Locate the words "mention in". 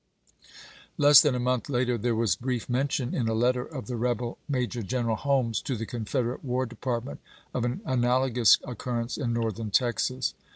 2.67-3.27